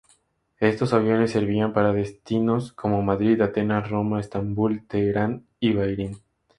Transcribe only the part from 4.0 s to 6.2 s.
Estambul, Teherán y Bahrein.